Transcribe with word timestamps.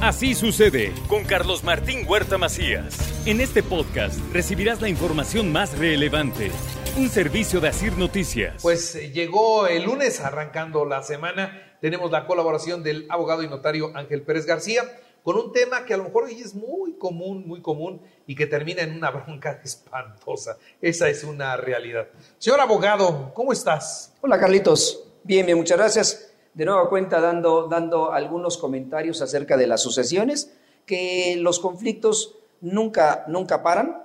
Así 0.00 0.34
sucede 0.34 0.92
con 1.08 1.24
Carlos 1.24 1.64
Martín 1.64 2.04
Huerta 2.06 2.36
Macías. 2.36 2.96
En 3.26 3.40
este 3.40 3.62
podcast 3.62 4.18
recibirás 4.32 4.82
la 4.82 4.88
información 4.88 5.50
más 5.50 5.78
relevante. 5.78 6.50
Un 6.98 7.08
servicio 7.08 7.60
de 7.60 7.68
Asir 7.68 7.96
Noticias. 7.96 8.62
Pues 8.62 8.94
eh, 8.96 9.10
llegó 9.10 9.66
el 9.66 9.84
lunes, 9.84 10.20
arrancando 10.20 10.84
la 10.84 11.02
semana. 11.02 11.76
Tenemos 11.80 12.10
la 12.10 12.26
colaboración 12.26 12.82
del 12.82 13.06
abogado 13.08 13.42
y 13.42 13.48
notario 13.48 13.92
Ángel 13.96 14.22
Pérez 14.22 14.44
García 14.44 14.82
con 15.22 15.36
un 15.38 15.52
tema 15.52 15.86
que 15.86 15.94
a 15.94 15.96
lo 15.96 16.04
mejor 16.04 16.24
hoy 16.24 16.38
es 16.38 16.54
muy 16.54 16.98
común, 16.98 17.44
muy 17.46 17.62
común 17.62 18.02
y 18.26 18.34
que 18.34 18.46
termina 18.46 18.82
en 18.82 18.94
una 18.94 19.10
bronca 19.10 19.60
espantosa. 19.64 20.58
Esa 20.82 21.08
es 21.08 21.24
una 21.24 21.56
realidad. 21.56 22.08
Señor 22.36 22.60
abogado, 22.60 23.32
¿cómo 23.32 23.52
estás? 23.52 24.12
Hola 24.20 24.38
Carlitos, 24.38 25.02
bien, 25.22 25.46
bien, 25.46 25.56
muchas 25.56 25.78
gracias 25.78 26.23
de 26.54 26.64
nueva 26.64 26.88
cuenta 26.88 27.20
dando, 27.20 27.68
dando 27.68 28.12
algunos 28.12 28.56
comentarios 28.56 29.20
acerca 29.22 29.56
de 29.56 29.66
las 29.66 29.82
sucesiones, 29.82 30.56
que 30.86 31.36
los 31.38 31.58
conflictos 31.58 32.36
nunca, 32.60 33.24
nunca 33.28 33.62
paran. 33.62 34.02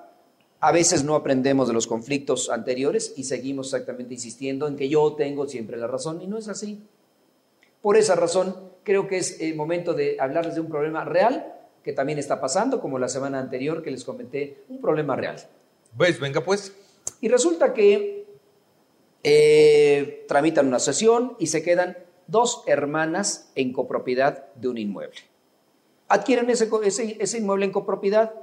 A 0.60 0.72
veces 0.72 1.04
no 1.04 1.16
aprendemos 1.16 1.68
de 1.68 1.74
los 1.74 1.88
conflictos 1.88 2.50
anteriores 2.50 3.14
y 3.16 3.24
seguimos 3.24 3.68
exactamente 3.68 4.16
insistiendo 4.16 4.68
en 4.68 4.76
que 4.76 4.90
yo 4.90 5.14
tengo 5.14 5.48
siempre 5.48 5.78
la 5.78 5.88
razón 5.88 6.22
y 6.22 6.28
no 6.28 6.38
es 6.38 6.50
así. 6.50 6.82
Por 7.82 7.96
esa 7.96 8.16
razón, 8.16 8.56
creo 8.84 9.08
que 9.08 9.18
es 9.18 9.40
el 9.40 9.56
momento 9.56 9.94
de 9.94 10.18
hablarles 10.20 10.56
de 10.56 10.62
un 10.62 10.68
problema 10.68 11.06
real 11.06 11.56
que 11.84 11.94
también 11.94 12.20
está 12.20 12.42
pasando, 12.42 12.82
como 12.82 13.00
la 13.00 13.08
semana 13.08 13.40
anterior 13.40 13.82
que 13.82 13.92
les 13.92 14.04
comenté, 14.04 14.64
un 14.68 14.82
problema 14.82 15.16
real. 15.16 15.38
Pues 15.96 16.20
venga 16.20 16.44
pues. 16.44 16.74
Y 17.22 17.30
resulta 17.30 17.74
que 17.74 18.26
eh, 19.24 20.26
tramitan 20.28 20.68
una 20.68 20.80
sesión 20.80 21.36
y 21.40 21.48
se 21.48 21.64
quedan 21.64 21.98
dos 22.30 22.64
hermanas 22.68 23.52
en 23.56 23.74
copropiedad 23.74 24.54
de 24.56 24.68
un 24.68 24.78
inmueble. 24.78 25.20
Adquieren 26.08 26.50
ese, 26.50 27.38
inmueble 27.38 27.66
en 27.66 27.72
copropiedad. 27.72 28.34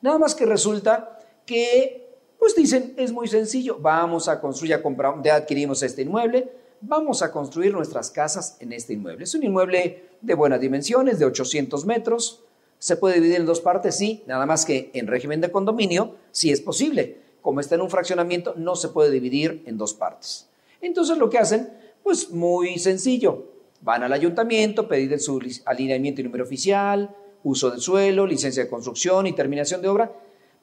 Nada 0.00 0.18
más 0.18 0.34
que 0.34 0.46
resulta 0.46 1.18
que, 1.44 2.16
pues 2.38 2.54
dicen, 2.54 2.94
es 2.96 3.12
muy 3.12 3.28
sencillo, 3.28 3.78
vamos 3.80 4.28
a 4.28 4.40
construir, 4.40 4.70
ya, 4.70 4.82
compramos, 4.82 5.24
ya 5.24 5.36
adquirimos 5.36 5.82
este 5.82 6.02
inmueble, 6.02 6.50
vamos 6.80 7.22
a 7.22 7.32
construir 7.32 7.72
nuestras 7.72 8.10
casas 8.10 8.56
en 8.60 8.72
este 8.72 8.92
inmueble. 8.92 9.24
Es 9.24 9.34
un 9.34 9.42
inmueble 9.42 10.04
de 10.20 10.34
buenas 10.34 10.60
dimensiones, 10.60 11.18
de 11.18 11.24
800 11.24 11.84
metros, 11.86 12.44
se 12.78 12.96
puede 12.96 13.16
dividir 13.16 13.36
en 13.36 13.46
dos 13.46 13.60
partes, 13.60 13.96
sí, 13.96 14.22
nada 14.26 14.46
más 14.46 14.64
que 14.64 14.90
en 14.94 15.08
régimen 15.08 15.40
de 15.40 15.50
condominio, 15.50 16.14
sí 16.30 16.52
es 16.52 16.60
posible. 16.60 17.18
Como 17.42 17.60
está 17.60 17.74
en 17.74 17.80
un 17.80 17.90
fraccionamiento, 17.90 18.54
no 18.56 18.76
se 18.76 18.88
puede 18.88 19.10
dividir 19.10 19.64
en 19.66 19.78
dos 19.78 19.94
partes. 19.94 20.48
Entonces 20.80 21.18
lo 21.18 21.28
que 21.28 21.38
hacen 21.38 21.70
pues 22.02 22.30
muy 22.30 22.78
sencillo. 22.78 23.46
Van 23.80 24.02
al 24.02 24.12
ayuntamiento, 24.12 24.88
pedir 24.88 25.18
su 25.20 25.40
alineamiento 25.64 26.20
y 26.20 26.24
número 26.24 26.44
oficial, 26.44 27.14
uso 27.44 27.70
del 27.70 27.80
suelo, 27.80 28.26
licencia 28.26 28.64
de 28.64 28.70
construcción 28.70 29.26
y 29.26 29.32
terminación 29.32 29.82
de 29.82 29.88
obra. 29.88 30.12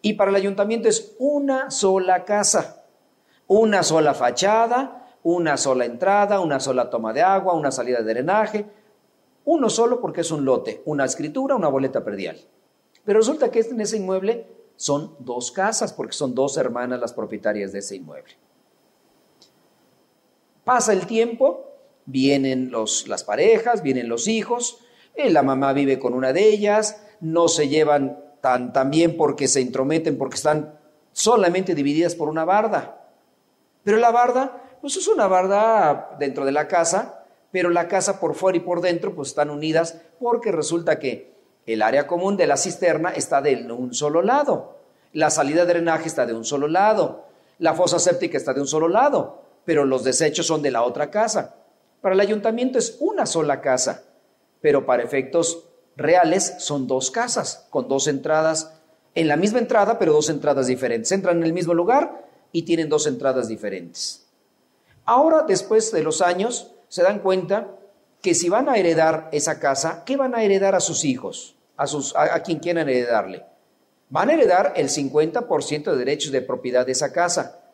Y 0.02 0.14
para 0.14 0.30
el 0.30 0.36
ayuntamiento 0.36 0.90
es 0.90 1.16
una 1.18 1.72
sola 1.72 2.26
casa, 2.26 2.86
una 3.48 3.84
sola 3.84 4.14
fachada, 4.14 5.08
una 5.24 5.58
sola 5.58 5.86
entrada, 5.86 6.40
una 6.40 6.60
sola 6.60 6.90
toma 6.90 7.14
de 7.14 7.24
agua, 7.24 7.54
una 7.54 7.72
salida 7.72 8.00
de 8.00 8.14
drenaje, 8.14 8.66
uno 9.46 9.70
solo 9.70 10.02
porque 10.02 10.22
es 10.22 10.32
un 10.32 10.46
lote, 10.46 10.82
una 10.86 11.06
escritura, 11.06 11.56
una 11.56 11.68
boleta 11.68 12.04
perdial. 12.04 12.40
Pero 13.04 13.20
resulta 13.20 13.50
que 13.50 13.60
en 13.62 13.82
ese 13.82 13.98
inmueble 13.98 14.48
son 14.76 15.16
dos 15.20 15.52
casas 15.52 15.94
porque 15.94 16.14
son 16.14 16.36
dos 16.36 16.58
hermanas 16.58 17.00
las 17.00 17.14
propietarias 17.14 17.72
de 17.72 17.80
ese 17.80 17.96
inmueble. 17.96 18.34
Pasa 20.66 20.94
el 20.94 21.06
tiempo, 21.06 21.76
vienen 22.08 22.72
los, 22.72 23.08
las 23.08 23.24
parejas, 23.24 23.84
vienen 23.84 24.10
los 24.10 24.28
hijos, 24.28 24.80
eh, 25.14 25.30
la 25.30 25.44
mamá 25.44 25.74
vive 25.74 26.00
con 26.00 26.16
una 26.16 26.34
de 26.34 26.50
ellas, 26.50 27.06
no 27.22 27.48
se 27.48 27.70
llevan 27.70 28.20
tan, 28.42 28.74
tan 28.74 28.90
bien 28.90 29.16
porque 29.16 29.48
se 29.48 29.62
intrometen, 29.62 30.18
porque 30.18 30.38
están 30.38 30.80
solamente 31.12 31.76
divididas 31.76 32.16
por 32.16 32.30
una 32.30 32.46
barda. 32.46 33.12
Pero 33.84 33.98
la 33.98 34.10
barda, 34.10 34.78
pues 34.82 34.98
es 34.98 35.08
una 35.08 35.28
barda 35.28 36.18
dentro 36.20 36.46
de 36.46 36.52
la 36.52 36.68
casa, 36.68 37.24
pero 37.52 37.70
la 37.70 37.88
casa 37.88 38.20
por 38.20 38.34
fuera 38.34 38.58
y 38.58 38.62
por 38.62 38.82
dentro 38.82 39.14
pues 39.14 39.30
están 39.30 39.52
unidas 39.52 40.02
porque 40.20 40.52
resulta 40.52 40.98
que 40.98 41.36
el 41.68 41.84
área 41.84 42.08
común 42.08 42.38
de 42.38 42.48
la 42.48 42.58
cisterna 42.58 43.12
está 43.12 43.40
de 43.40 43.72
un 43.72 43.94
solo 43.94 44.24
lado, 44.24 44.80
la 45.14 45.30
salida 45.30 45.64
de 45.64 45.74
drenaje 45.74 46.08
está 46.08 46.26
de 46.26 46.34
un 46.34 46.44
solo 46.44 46.68
lado, 46.68 47.26
la 47.60 47.76
fosa 47.76 48.00
séptica 48.00 48.36
está 48.36 48.52
de 48.52 48.62
un 48.62 48.68
solo 48.68 48.88
lado 48.88 49.45
pero 49.66 49.84
los 49.86 50.04
desechos 50.04 50.48
son 50.48 50.62
de 50.62 50.72
la 50.72 50.84
otra 50.84 51.10
casa. 51.12 51.56
Para 52.02 52.16
el 52.16 52.22
ayuntamiento 52.22 52.78
es 52.78 52.98
una 53.00 53.26
sola 53.26 53.62
casa, 53.62 54.04
pero 54.62 54.86
para 54.86 55.04
efectos 55.04 55.66
reales 55.98 56.56
son 56.60 56.88
dos 56.88 57.12
casas, 57.12 57.68
con 57.70 57.88
dos 57.88 58.08
entradas, 58.08 58.74
en 59.16 59.28
la 59.28 59.38
misma 59.38 59.60
entrada, 59.60 59.98
pero 59.98 60.14
dos 60.14 60.30
entradas 60.30 60.68
diferentes. 60.68 61.12
Entran 61.12 61.38
en 61.38 61.44
el 61.44 61.54
mismo 61.54 61.74
lugar 61.74 62.26
y 62.52 62.64
tienen 62.64 62.90
dos 62.90 63.08
entradas 63.08 63.48
diferentes. 63.48 64.28
Ahora, 65.06 65.44
después 65.48 65.92
de 65.92 66.04
los 66.04 66.22
años, 66.22 66.72
se 66.90 67.04
dan 67.04 67.20
cuenta 67.20 67.72
que 68.22 68.34
si 68.34 68.50
van 68.50 68.70
a 68.70 68.76
heredar 68.76 69.30
esa 69.32 69.60
casa, 69.60 70.04
¿qué 70.06 70.18
van 70.18 70.36
a 70.36 70.44
heredar 70.44 70.76
a 70.76 70.80
sus 70.80 71.06
hijos? 71.06 71.56
A, 71.78 71.88
sus, 71.88 72.16
a, 72.16 72.42
quien 72.42 72.60
quieran 72.60 72.90
heredarle. 72.90 73.46
Van 74.10 74.30
a 74.30 74.34
heredar 74.34 74.74
el 74.76 74.90
50% 74.90 75.92
de 75.92 75.98
derechos 75.98 76.32
de 76.32 76.42
propiedad 76.42 76.86
de 76.86 76.94
esa 76.94 77.12
casa. 77.12 77.65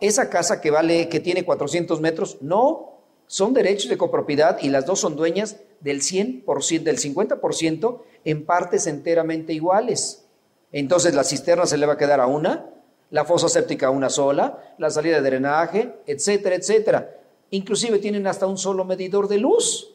Esa 0.00 0.30
casa 0.30 0.60
que 0.60 0.70
vale, 0.70 1.08
que 1.08 1.20
tiene 1.20 1.44
400 1.44 2.00
metros, 2.00 2.38
no, 2.40 2.94
son 3.26 3.54
derechos 3.54 3.88
de 3.88 3.98
copropiedad 3.98 4.58
y 4.60 4.68
las 4.68 4.86
dos 4.86 5.00
son 5.00 5.16
dueñas 5.16 5.56
del 5.80 6.00
100%, 6.00 6.82
del 6.82 6.98
50% 6.98 8.00
en 8.24 8.44
partes 8.44 8.86
enteramente 8.86 9.52
iguales. 9.52 10.26
Entonces 10.72 11.14
la 11.14 11.24
cisterna 11.24 11.66
se 11.66 11.78
le 11.78 11.86
va 11.86 11.94
a 11.94 11.98
quedar 11.98 12.20
a 12.20 12.26
una, 12.26 12.70
la 13.10 13.24
fosa 13.24 13.48
séptica 13.48 13.88
a 13.88 13.90
una 13.90 14.10
sola, 14.10 14.74
la 14.78 14.90
salida 14.90 15.16
de 15.20 15.30
drenaje, 15.30 15.94
etcétera, 16.06 16.56
etcétera. 16.56 17.20
Inclusive 17.50 17.98
tienen 17.98 18.26
hasta 18.26 18.46
un 18.46 18.58
solo 18.58 18.84
medidor 18.84 19.28
de 19.28 19.38
luz. 19.38 19.94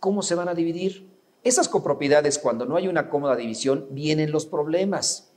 ¿Cómo 0.00 0.22
se 0.22 0.34
van 0.34 0.48
a 0.48 0.54
dividir? 0.54 1.08
Esas 1.42 1.68
copropiedades, 1.68 2.38
cuando 2.38 2.66
no 2.66 2.76
hay 2.76 2.88
una 2.88 3.10
cómoda 3.10 3.36
división, 3.36 3.86
vienen 3.90 4.30
los 4.30 4.46
problemas. 4.46 5.33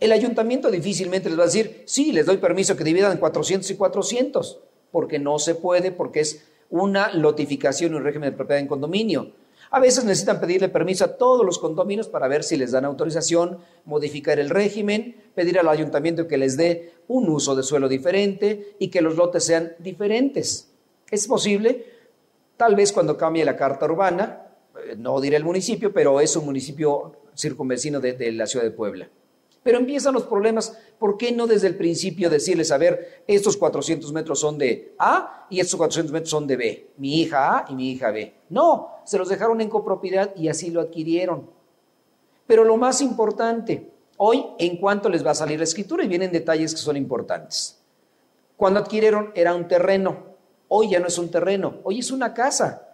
El 0.00 0.12
ayuntamiento 0.12 0.70
difícilmente 0.70 1.28
les 1.28 1.38
va 1.38 1.42
a 1.42 1.46
decir, 1.46 1.82
sí, 1.86 2.12
les 2.12 2.26
doy 2.26 2.36
permiso 2.36 2.76
que 2.76 2.84
dividan 2.84 3.12
en 3.12 3.18
400 3.18 3.68
y 3.68 3.76
400, 3.76 4.60
porque 4.92 5.18
no 5.18 5.40
se 5.40 5.56
puede, 5.56 5.90
porque 5.90 6.20
es 6.20 6.44
una 6.70 7.12
lotificación 7.12 7.92
y 7.92 7.96
un 7.96 8.04
régimen 8.04 8.30
de 8.30 8.36
propiedad 8.36 8.60
en 8.60 8.68
condominio. 8.68 9.32
A 9.70 9.80
veces 9.80 10.04
necesitan 10.04 10.40
pedirle 10.40 10.68
permiso 10.68 11.04
a 11.04 11.16
todos 11.16 11.44
los 11.44 11.58
condominios 11.58 12.08
para 12.08 12.28
ver 12.28 12.44
si 12.44 12.56
les 12.56 12.70
dan 12.70 12.84
autorización, 12.84 13.58
modificar 13.84 14.38
el 14.38 14.50
régimen, 14.50 15.16
pedir 15.34 15.58
al 15.58 15.68
ayuntamiento 15.68 16.26
que 16.26 16.38
les 16.38 16.56
dé 16.56 16.94
un 17.08 17.28
uso 17.28 17.54
de 17.56 17.62
suelo 17.62 17.88
diferente 17.88 18.76
y 18.78 18.88
que 18.88 19.02
los 19.02 19.16
lotes 19.16 19.44
sean 19.44 19.72
diferentes. 19.78 20.70
Es 21.10 21.26
posible, 21.26 21.84
tal 22.56 22.76
vez 22.76 22.92
cuando 22.92 23.16
cambie 23.16 23.44
la 23.44 23.56
carta 23.56 23.84
urbana, 23.84 24.46
eh, 24.86 24.94
no 24.96 25.20
diré 25.20 25.36
el 25.36 25.44
municipio, 25.44 25.92
pero 25.92 26.20
es 26.20 26.34
un 26.36 26.46
municipio 26.46 27.12
circunvecino 27.34 28.00
de 28.00 28.32
la 28.32 28.46
ciudad 28.46 28.64
de 28.64 28.70
Puebla. 28.70 29.08
Pero 29.62 29.78
empiezan 29.78 30.14
los 30.14 30.24
problemas. 30.24 30.76
¿Por 30.98 31.16
qué 31.16 31.32
no 31.32 31.46
desde 31.46 31.66
el 31.66 31.76
principio 31.76 32.30
decirles, 32.30 32.70
a 32.70 32.78
ver, 32.78 33.22
estos 33.26 33.56
400 33.56 34.12
metros 34.12 34.40
son 34.40 34.58
de 34.58 34.94
A 34.98 35.46
y 35.50 35.60
estos 35.60 35.76
400 35.76 36.12
metros 36.12 36.30
son 36.30 36.46
de 36.46 36.56
B? 36.56 36.90
Mi 36.96 37.20
hija 37.20 37.58
A 37.58 37.64
y 37.68 37.74
mi 37.74 37.90
hija 37.90 38.10
B. 38.10 38.34
No, 38.50 39.00
se 39.04 39.18
los 39.18 39.28
dejaron 39.28 39.60
en 39.60 39.68
copropiedad 39.68 40.34
y 40.36 40.48
así 40.48 40.70
lo 40.70 40.80
adquirieron. 40.80 41.50
Pero 42.46 42.64
lo 42.64 42.76
más 42.76 43.00
importante, 43.00 43.90
hoy, 44.16 44.44
¿en 44.58 44.78
cuánto 44.78 45.08
les 45.08 45.24
va 45.26 45.32
a 45.32 45.34
salir 45.34 45.58
la 45.58 45.64
escritura? 45.64 46.04
Y 46.04 46.08
vienen 46.08 46.32
detalles 46.32 46.72
que 46.72 46.80
son 46.80 46.96
importantes. 46.96 47.78
Cuando 48.56 48.80
adquirieron 48.80 49.32
era 49.34 49.54
un 49.54 49.68
terreno. 49.68 50.28
Hoy 50.68 50.90
ya 50.90 51.00
no 51.00 51.06
es 51.06 51.18
un 51.18 51.30
terreno, 51.30 51.76
hoy 51.84 52.00
es 52.00 52.10
una 52.10 52.34
casa. 52.34 52.88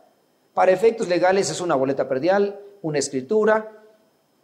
Para 0.55 0.70
efectos 0.70 1.08
legales 1.08 1.50
es 1.50 1.60
una 1.60 1.75
boleta 1.75 2.08
perdial, 2.08 2.60
una 2.82 2.99
escritura, 2.99 3.82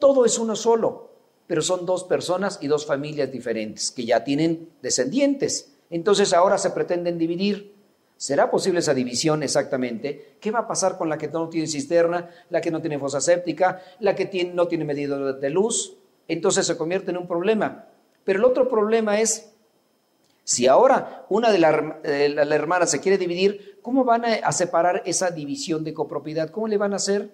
todo 0.01 0.25
es 0.25 0.37
uno 0.39 0.57
solo 0.57 1.10
pero 1.51 1.63
son 1.63 1.85
dos 1.85 2.05
personas 2.05 2.61
y 2.63 2.69
dos 2.69 2.87
familias 2.87 3.33
diferentes 3.33 3.91
que 3.91 4.05
ya 4.05 4.23
tienen 4.23 4.69
descendientes. 4.83 5.73
Entonces 5.91 6.33
ahora 6.33 6.59
se 6.59 6.71
pretenden 6.71 7.19
dividir. 7.19 7.75
¿Será 8.17 8.53
posible 8.53 8.79
esa 8.79 8.95
división 8.95 9.43
exactamente? 9.43 10.37
¿Qué 10.39 10.53
va 10.53 10.61
a 10.61 10.69
pasar 10.69 10.97
con 10.97 11.09
la 11.09 11.19
que 11.19 11.27
no 11.27 11.49
tiene 11.49 11.67
cisterna, 11.67 12.31
la 12.51 12.61
que 12.61 12.71
no 12.71 12.81
tiene 12.81 13.01
fosa 13.01 13.21
séptica, 13.21 13.83
la 13.99 14.15
que 14.15 14.53
no 14.55 14.69
tiene 14.69 14.85
medidor 14.85 15.41
de 15.41 15.51
luz? 15.51 15.97
Entonces 16.29 16.69
se 16.69 16.77
convierte 16.77 17.11
en 17.11 17.17
un 17.17 17.27
problema. 17.27 17.85
Pero 18.23 18.39
el 18.39 18.45
otro 18.45 18.69
problema 18.69 19.21
es, 19.21 19.51
si 20.45 20.69
ahora 20.69 21.27
una 21.31 21.51
de 21.51 21.59
las 21.59 21.75
eh, 22.05 22.37
hermanas 22.39 22.93
se 22.93 23.01
quiere 23.01 23.19
dividir, 23.19 23.81
¿cómo 23.83 24.05
van 24.05 24.25
a, 24.25 24.35
a 24.35 24.53
separar 24.53 25.03
esa 25.05 25.33
división 25.33 25.83
de 25.83 25.95
copropiedad? 25.95 26.51
¿Cómo 26.51 26.69
le 26.69 26.79
van 26.79 26.93
a 26.93 26.97
hacer? 26.97 27.33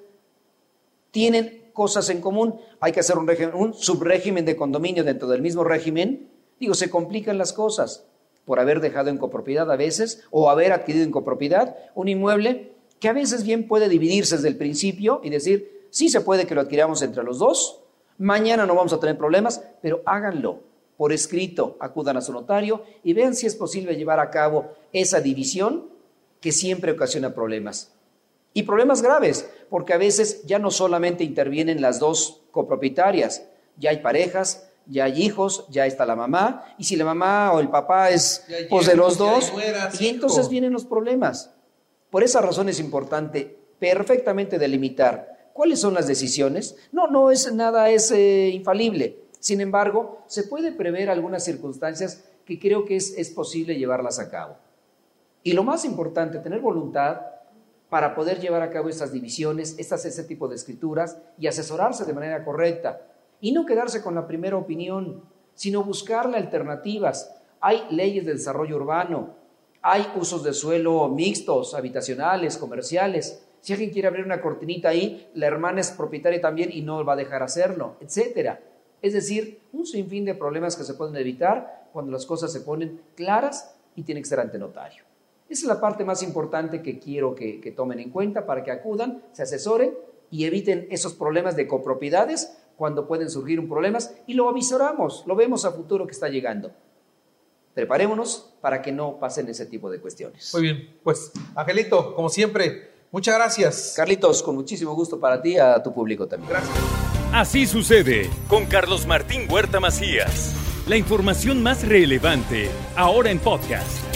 Tienen 1.10 1.65
cosas 1.76 2.08
en 2.10 2.20
común, 2.20 2.56
hay 2.80 2.90
que 2.92 3.00
hacer 3.00 3.18
un, 3.18 3.28
régimen- 3.28 3.54
un 3.54 3.74
subrégimen 3.74 4.44
de 4.44 4.56
condominio 4.56 5.04
dentro 5.04 5.28
del 5.28 5.42
mismo 5.42 5.62
régimen. 5.62 6.28
Digo, 6.58 6.74
se 6.74 6.90
complican 6.90 7.36
las 7.38 7.52
cosas 7.52 8.04
por 8.46 8.58
haber 8.58 8.80
dejado 8.80 9.10
en 9.10 9.18
copropiedad 9.18 9.70
a 9.70 9.76
veces 9.76 10.24
o 10.30 10.48
haber 10.50 10.72
adquirido 10.72 11.04
en 11.04 11.10
copropiedad 11.10 11.76
un 11.94 12.08
inmueble 12.08 12.72
que 12.98 13.08
a 13.08 13.12
veces 13.12 13.44
bien 13.44 13.68
puede 13.68 13.88
dividirse 13.90 14.36
desde 14.36 14.48
el 14.48 14.56
principio 14.56 15.20
y 15.22 15.28
decir, 15.30 15.86
sí 15.90 16.08
se 16.08 16.22
puede 16.22 16.46
que 16.46 16.54
lo 16.54 16.62
adquiramos 16.62 17.02
entre 17.02 17.22
los 17.22 17.38
dos, 17.38 17.82
mañana 18.18 18.64
no 18.64 18.74
vamos 18.74 18.94
a 18.94 19.00
tener 19.00 19.18
problemas, 19.18 19.62
pero 19.82 20.00
háganlo 20.06 20.60
por 20.96 21.12
escrito, 21.12 21.76
acudan 21.78 22.16
a 22.16 22.22
su 22.22 22.32
notario 22.32 22.82
y 23.04 23.12
vean 23.12 23.34
si 23.34 23.46
es 23.46 23.54
posible 23.54 23.96
llevar 23.96 24.18
a 24.18 24.30
cabo 24.30 24.70
esa 24.94 25.20
división 25.20 25.90
que 26.40 26.52
siempre 26.52 26.92
ocasiona 26.92 27.34
problemas. 27.34 27.92
Y 28.56 28.62
problemas 28.62 29.02
graves, 29.02 29.46
porque 29.68 29.92
a 29.92 29.98
veces 29.98 30.46
ya 30.46 30.58
no 30.58 30.70
solamente 30.70 31.24
intervienen 31.24 31.82
las 31.82 31.98
dos 31.98 32.40
copropietarias, 32.52 33.46
ya 33.76 33.90
hay 33.90 33.98
parejas, 33.98 34.70
ya 34.86 35.04
hay 35.04 35.22
hijos, 35.22 35.66
ya 35.68 35.84
está 35.84 36.06
la 36.06 36.16
mamá, 36.16 36.64
y 36.78 36.84
si 36.84 36.96
la 36.96 37.04
mamá 37.04 37.52
o 37.52 37.60
el 37.60 37.68
papá 37.68 38.08
es 38.08 38.46
pues 38.70 38.86
de 38.86 38.96
los 38.96 39.18
dos, 39.18 39.52
y 40.00 40.08
entonces 40.08 40.44
hijo. 40.44 40.48
vienen 40.48 40.72
los 40.72 40.86
problemas. 40.86 41.52
Por 42.08 42.24
esa 42.24 42.40
razón 42.40 42.70
es 42.70 42.80
importante 42.80 43.58
perfectamente 43.78 44.58
delimitar 44.58 45.50
cuáles 45.52 45.78
son 45.78 45.92
las 45.92 46.06
decisiones. 46.06 46.76
No, 46.92 47.08
no 47.08 47.30
es 47.30 47.52
nada 47.52 47.90
es 47.90 48.10
eh, 48.10 48.48
infalible. 48.54 49.18
Sin 49.38 49.60
embargo, 49.60 50.22
se 50.28 50.44
puede 50.44 50.72
prever 50.72 51.10
algunas 51.10 51.44
circunstancias 51.44 52.24
que 52.46 52.58
creo 52.58 52.86
que 52.86 52.96
es, 52.96 53.12
es 53.18 53.28
posible 53.28 53.76
llevarlas 53.76 54.18
a 54.18 54.30
cabo. 54.30 54.56
Y 55.42 55.52
lo 55.52 55.62
más 55.62 55.84
importante, 55.84 56.38
tener 56.38 56.60
voluntad 56.60 57.35
para 57.88 58.14
poder 58.14 58.40
llevar 58.40 58.62
a 58.62 58.70
cabo 58.70 58.88
estas 58.88 59.12
divisiones, 59.12 59.76
estas, 59.78 60.04
ese 60.04 60.24
tipo 60.24 60.48
de 60.48 60.56
escrituras 60.56 61.18
y 61.38 61.46
asesorarse 61.46 62.04
de 62.04 62.14
manera 62.14 62.44
correcta. 62.44 63.00
Y 63.40 63.52
no 63.52 63.66
quedarse 63.66 64.02
con 64.02 64.14
la 64.14 64.26
primera 64.26 64.56
opinión, 64.56 65.22
sino 65.54 65.84
buscarle 65.84 66.36
alternativas. 66.36 67.34
Hay 67.60 67.84
leyes 67.90 68.26
de 68.26 68.32
desarrollo 68.32 68.76
urbano, 68.76 69.34
hay 69.82 70.04
usos 70.16 70.42
de 70.42 70.52
suelo 70.52 71.08
mixtos, 71.08 71.74
habitacionales, 71.74 72.58
comerciales. 72.58 73.42
Si 73.60 73.72
alguien 73.72 73.90
quiere 73.90 74.08
abrir 74.08 74.24
una 74.24 74.40
cortinita 74.40 74.88
ahí, 74.88 75.30
la 75.34 75.46
hermana 75.46 75.80
es 75.80 75.92
propietaria 75.92 76.40
también 76.40 76.70
y 76.72 76.82
no 76.82 77.04
va 77.04 77.12
a 77.12 77.16
dejar 77.16 77.42
hacerlo, 77.42 77.96
etcétera. 78.00 78.60
Es 79.00 79.12
decir, 79.12 79.60
un 79.72 79.86
sinfín 79.86 80.24
de 80.24 80.34
problemas 80.34 80.76
que 80.76 80.84
se 80.84 80.94
pueden 80.94 81.16
evitar 81.16 81.88
cuando 81.92 82.10
las 82.10 82.26
cosas 82.26 82.52
se 82.52 82.62
ponen 82.62 83.00
claras 83.14 83.76
y 83.94 84.02
tienen 84.02 84.24
que 84.24 84.28
ser 84.28 84.40
ante 84.40 84.58
notario. 84.58 85.05
Esa 85.48 85.62
es 85.62 85.68
la 85.68 85.80
parte 85.80 86.04
más 86.04 86.22
importante 86.22 86.82
que 86.82 86.98
quiero 86.98 87.34
que, 87.34 87.60
que 87.60 87.70
tomen 87.70 88.00
en 88.00 88.10
cuenta 88.10 88.46
para 88.46 88.64
que 88.64 88.70
acudan, 88.70 89.22
se 89.32 89.42
asesoren 89.42 89.94
y 90.30 90.44
eviten 90.44 90.88
esos 90.90 91.14
problemas 91.14 91.56
de 91.56 91.66
copropiedades 91.68 92.56
cuando 92.76 93.06
pueden 93.06 93.30
surgir 93.30 93.58
un 93.58 93.68
problemas 93.68 94.14
y 94.26 94.34
lo 94.34 94.48
avisoramos, 94.48 95.24
lo 95.26 95.34
vemos 95.34 95.64
a 95.64 95.72
futuro 95.72 96.06
que 96.06 96.12
está 96.12 96.28
llegando. 96.28 96.72
Preparémonos 97.74 98.54
para 98.60 98.80
que 98.80 98.92
no 98.92 99.18
pasen 99.18 99.48
ese 99.48 99.66
tipo 99.66 99.90
de 99.90 100.00
cuestiones. 100.00 100.50
Muy 100.54 100.62
bien, 100.62 100.98
pues 101.02 101.32
Angelito, 101.54 102.14
como 102.14 102.28
siempre, 102.28 102.90
muchas 103.10 103.34
gracias. 103.34 103.92
Carlitos, 103.96 104.42
con 104.42 104.54
muchísimo 104.54 104.94
gusto 104.94 105.20
para 105.20 105.42
ti 105.42 105.54
y 105.54 105.58
a 105.58 105.82
tu 105.82 105.92
público 105.92 106.26
también. 106.26 106.50
Gracias. 106.50 106.76
Así 107.32 107.66
sucede 107.66 108.30
con 108.48 108.64
Carlos 108.66 109.06
Martín 109.06 109.46
Huerta 109.50 109.80
Macías. 109.80 110.54
La 110.86 110.96
información 110.96 111.62
más 111.62 111.86
relevante 111.86 112.70
ahora 112.94 113.30
en 113.30 113.40
podcast. 113.40 114.15